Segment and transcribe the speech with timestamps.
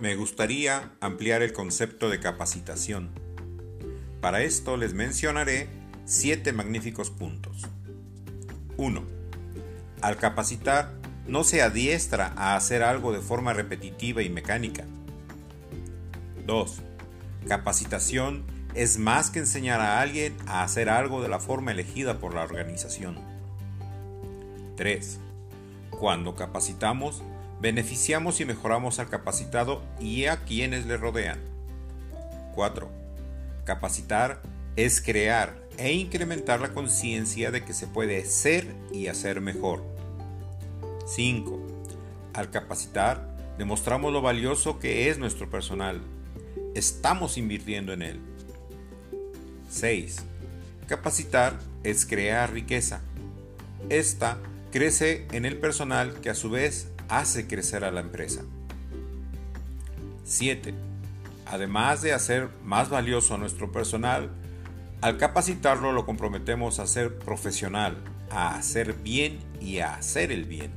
[0.00, 3.10] Me gustaría ampliar el concepto de capacitación.
[4.22, 5.68] Para esto les mencionaré
[6.06, 7.66] siete magníficos puntos.
[8.78, 9.04] 1.
[10.00, 10.94] Al capacitar,
[11.26, 14.86] no se adiestra a hacer algo de forma repetitiva y mecánica.
[16.46, 16.80] 2.
[17.46, 22.34] Capacitación es más que enseñar a alguien a hacer algo de la forma elegida por
[22.34, 23.18] la organización.
[24.76, 25.20] 3.
[25.90, 27.22] Cuando capacitamos,
[27.60, 31.38] beneficiamos y mejoramos al capacitado y a quienes le rodean.
[32.54, 32.88] 4.
[33.64, 34.42] Capacitar
[34.76, 39.82] es crear e incrementar la conciencia de que se puede ser y hacer mejor.
[41.06, 41.60] 5.
[42.34, 46.00] Al capacitar, demostramos lo valioso que es nuestro personal.
[46.74, 48.20] Estamos invirtiendo en él.
[49.70, 50.24] 6.
[50.86, 53.00] Capacitar es crear riqueza.
[53.88, 54.38] Esta
[54.70, 58.42] crece en el personal que a su vez hace crecer a la empresa.
[60.24, 60.74] 7.
[61.46, 64.30] Además de hacer más valioso a nuestro personal,
[65.00, 67.96] al capacitarlo lo comprometemos a ser profesional,
[68.30, 70.72] a hacer bien y a hacer el bien.